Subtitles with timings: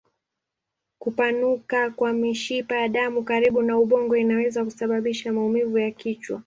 [0.99, 6.39] Kupanuka kwa mishipa ya damu karibu na ubongo inaweza kusababisha maumivu ya kichwa.